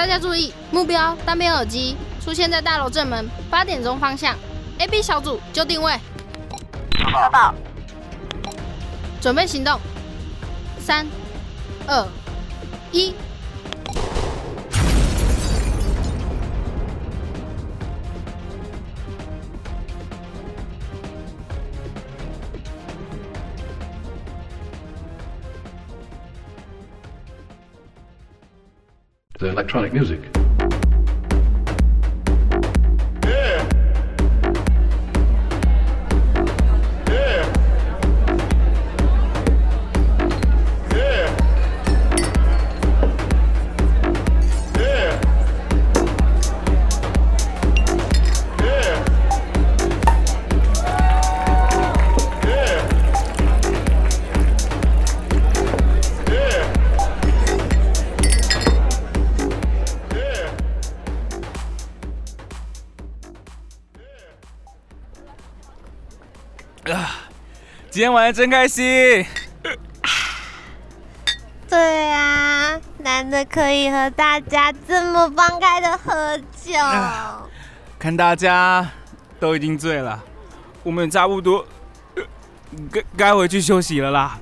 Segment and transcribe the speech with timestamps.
[0.00, 1.94] 大家注意，目标单边耳机
[2.24, 4.34] 出现在大楼正门八点钟方向。
[4.78, 5.92] A、B 小组就定位，
[6.96, 7.54] 收到。
[9.20, 9.78] 准备行动。
[10.78, 11.06] 三、
[11.86, 12.08] 二、
[12.92, 13.12] 一。
[29.40, 30.49] The electronic music.
[67.90, 68.84] 今天玩的真开心。
[71.68, 76.72] 对啊，难得可以和大家这么放开的喝酒。
[77.98, 78.88] 看大家
[79.38, 80.22] 都已经醉了，
[80.82, 81.64] 我们差不多
[82.16, 82.22] 呃
[82.90, 84.38] 该该回去休息了啦。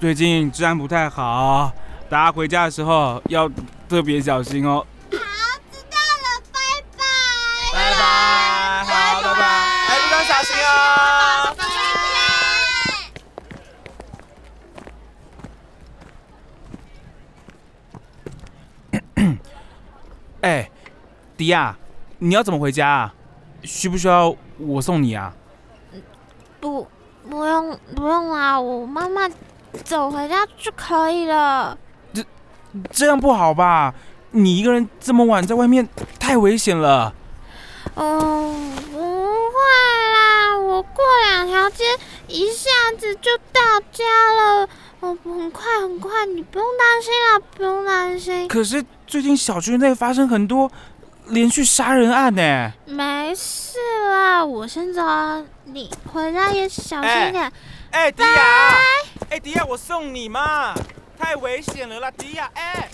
[0.00, 1.72] 最近治安不太好，
[2.08, 3.48] 大家回家的时候要
[3.88, 4.84] 特别小心哦。
[5.12, 5.18] 好，
[5.70, 6.58] 知道了，拜
[6.98, 7.04] 拜。
[7.72, 9.44] 拜拜，好，拜拜，
[9.86, 10.66] 哎，路上小心哦。
[20.42, 20.70] 哎，
[21.40, 21.74] 迪亚，
[22.18, 23.14] 你要怎么回家啊？
[23.62, 25.32] 需不需要我送你啊？
[26.60, 26.86] 不，
[27.30, 29.26] 不用，不用啦，我妈妈
[29.82, 31.78] 走回家就可以了。
[32.12, 32.22] 这
[32.90, 33.94] 这样不好吧？
[34.32, 37.14] 你一个人这么晚在外面，太危险了。
[37.94, 39.56] 嗯，不会
[40.12, 41.84] 啦，我过两条街
[42.28, 42.68] 一下
[42.98, 44.68] 子就到家了。
[45.00, 48.46] 哦，很快很快，你不用担心啦，不用担心。
[48.46, 50.70] 可是最近小区内发生很多
[51.30, 52.72] 连续杀人案呢。
[52.86, 53.78] 没事
[54.10, 57.50] 啦，我先走啊，你回家也小心点。
[57.90, 58.76] 哎，迪亚，
[59.30, 60.74] 哎，迪亚，我送你嘛，
[61.18, 62.88] 太危险了啦，迪亚，哎，哎。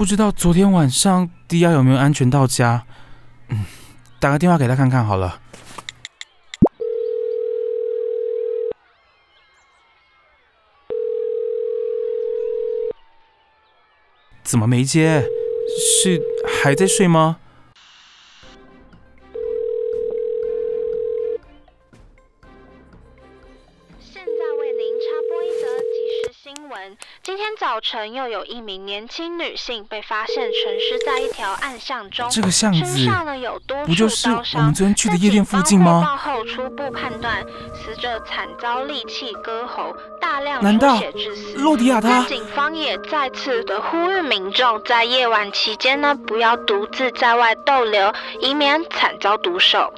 [0.00, 2.86] 不知道昨天晚上迪亚有没有安全到家？
[3.50, 3.66] 嗯，
[4.18, 5.38] 打个电话给他看看好了。
[14.42, 15.22] 怎么没接？
[16.02, 16.18] 是
[16.62, 17.36] 还在睡吗？
[27.90, 37.44] 晨，又有一名年轻女性被发现沉尸在一条暗巷中，这个巷子身上呢有多处不就是刀伤我们昨天去的夜店附近吗在警方汇报后初步判断，
[37.74, 41.58] 死者惨遭利器割喉，大量出难道血致死。
[41.58, 42.22] 洛迪亚他？
[42.26, 49.92] 警方也再次的呼吁民众在夜晚期间呢，不要独自在外逗留，以免惨遭毒手。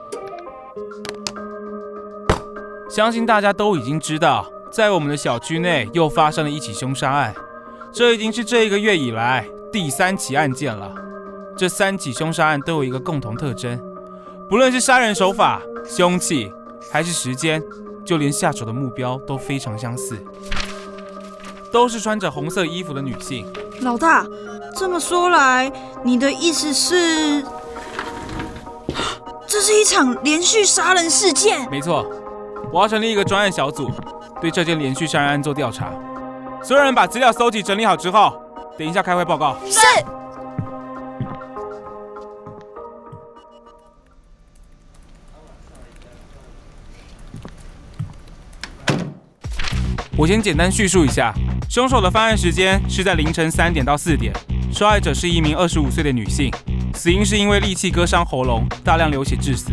[2.88, 7.34] 相信大家都已经知道，在我们的小区内又发生了一起凶杀案，
[7.92, 10.90] 这已经是这一个月以来第三起案件了。
[11.54, 13.78] 这三起凶杀案都有一个共同特征，
[14.48, 16.50] 不论是杀人手法、凶器，
[16.90, 17.62] 还是时间，
[18.02, 20.18] 就连下手的目标都非常相似，
[21.70, 23.46] 都是穿着红色衣服的女性。
[23.82, 24.26] 老大，
[24.74, 25.70] 这么说来，
[26.02, 27.44] 你的意思是，
[29.46, 31.70] 这是一场连续杀人事件？
[31.70, 32.10] 没错，
[32.72, 33.90] 我要成立一个专案小组，
[34.40, 35.92] 对这件连续杀人案做调查。
[36.62, 38.40] 所有人把资料搜集整理好之后
[38.78, 39.56] 等一下开会报告。
[39.66, 39.80] 是。
[50.16, 51.34] 我先简单叙述一下
[51.68, 54.32] 凶手的犯案时间是在凌晨三点到四点。
[54.72, 56.50] 受害者是一名二十五岁的女性。
[56.94, 59.72] 死因是因为利器割伤喉咙大量流血致死。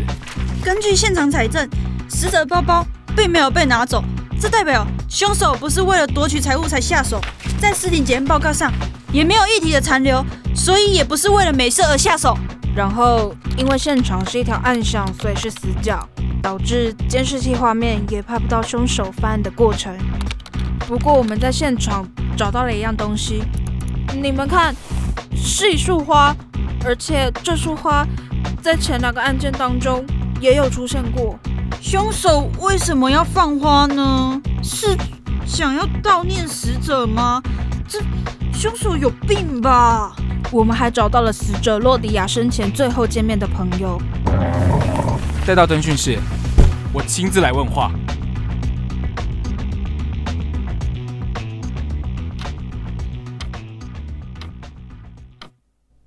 [0.64, 1.68] 根据现场采证
[2.08, 2.84] 死者包包
[3.16, 4.02] 并没有被拿走。
[4.40, 7.20] 这代表凶手不是为了夺取财物才下手。
[7.60, 8.72] 在尸体检验报告上
[9.12, 12.34] 也没有液体的残留，所以也不是为了美色而下手。
[12.74, 16.08] 然后，因为现场是一条暗巷，所以是死角，
[16.42, 19.94] 导致监视器画面也拍不到凶手犯案的过程。
[20.88, 23.42] 不过，我们在现场找到了一样东西，
[24.14, 24.74] 你们看，
[25.36, 26.34] 是一束花，
[26.82, 28.06] 而且这束花
[28.62, 30.02] 在前两个案件当中
[30.40, 31.38] 也有出现过。
[31.80, 34.40] 凶手为什么要放花呢？
[34.62, 34.96] 是
[35.46, 37.42] 想要悼念死者吗？
[37.88, 38.00] 这
[38.52, 40.14] 凶手有病吧？
[40.52, 44.00] 我们还找到了死者洛迪亚生前最后见面的朋友。
[45.46, 46.18] 带到侦讯室，
[46.92, 47.90] 我亲自来问话。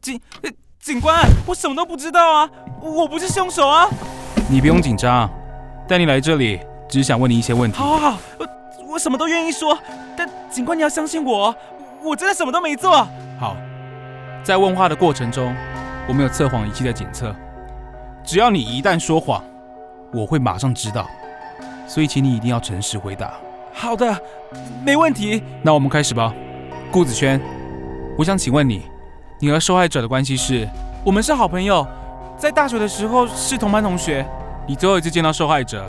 [0.02, 2.50] 警呃警官，我什么都不知道啊，
[2.80, 3.90] 我不是凶手啊！
[4.50, 5.30] 你不用紧张，
[5.88, 7.78] 带你来这里只是想问你一些问题。
[7.78, 8.48] 好好好，我
[8.94, 9.78] 我什么都愿意说，
[10.16, 11.54] 但警官你要相信我，
[12.02, 13.08] 我真的什么都没做。
[13.40, 13.58] 好，
[14.44, 15.54] 在问话的过程中，
[16.08, 17.36] 我们有测谎仪器在检测，
[18.24, 19.44] 只要你一旦说谎，
[20.14, 21.08] 我会马上知道，
[21.88, 23.34] 所以请你一定要诚实回答。
[23.74, 24.16] 好的，
[24.86, 25.44] 没问题。
[25.62, 26.34] 那我们开始吧。
[26.92, 27.42] 顾子轩，
[28.18, 28.84] 我想请问你，
[29.40, 30.68] 你和受害者的关系是？
[31.04, 31.86] 我们是好朋友，
[32.38, 34.26] 在大学的时候是同班同学。
[34.66, 35.86] 你最后一次见到受害者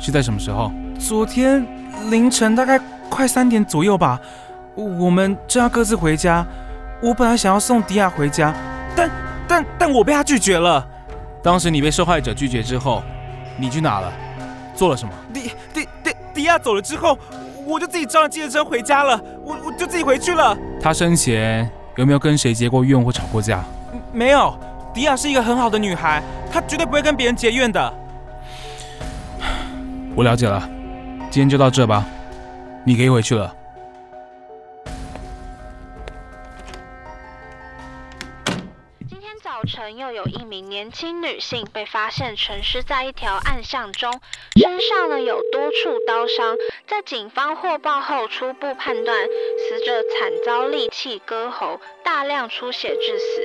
[0.00, 0.70] 是在什么时候？
[0.98, 1.66] 昨天
[2.10, 4.20] 凌晨大概快三点左右吧。
[4.74, 6.44] 我们正要各自回家，
[7.00, 8.54] 我本来想要送迪亚回家，
[8.94, 9.10] 但
[9.48, 10.86] 但但我被他拒绝了。
[11.42, 13.02] 当时你被受害者拒绝之后，
[13.56, 14.12] 你去哪了？
[14.74, 15.12] 做了什么？
[15.32, 17.18] 迪迪迪迪亚走了之后，
[17.66, 19.20] 我就自己招了计程车回家了。
[19.44, 20.56] 我我就自己回去了。
[20.80, 23.62] 他生前有没有跟谁结过怨或吵过架？
[24.12, 24.56] 没有，
[24.92, 26.22] 迪亚是一个很好的女孩，
[26.52, 27.94] 她绝对不会跟别人结怨的。
[30.16, 30.62] 我了解了，
[31.28, 32.04] 今天就到这吧，
[32.86, 33.52] 你可以回去了。
[39.08, 44.20] 今天早晨又有一名年轻女性被发现沉尸在一条暗巷中，
[44.54, 46.56] 身上呢有多处刀伤。
[46.86, 53.42] 在警方获报后，初步判断死者惨遭利器割喉，大量出血致死。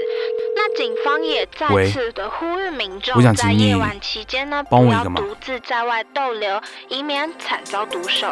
[0.69, 8.27] 那警方也再次的呼吁民众在夜晚期间呢，不要独自在外逗留，以免惨遭毒手。